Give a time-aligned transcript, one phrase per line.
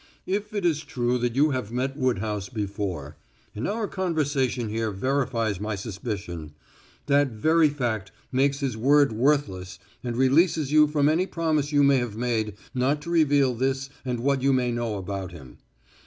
[0.25, 3.17] If it is true that you have met Woodhouse before
[3.53, 6.55] and our conversation here verifies my suspicion
[7.05, 11.97] that very fact makes his word worthless and releases you from any promise you may
[11.99, 15.59] have made not to reveal this and what you may know about him.